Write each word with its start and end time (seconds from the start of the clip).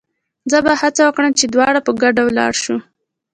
زه 0.51 0.57
به 0.65 0.73
هڅه 0.81 1.01
وکړم 1.05 1.31
چې 1.39 1.45
دواړه 1.53 1.79
په 1.83 1.91
ګډه 2.01 2.21
ولاړ 2.25 2.53
شو. 2.63 2.77